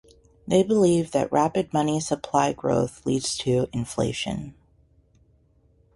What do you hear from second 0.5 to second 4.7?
believe that rapid money supply growth leads to inflation.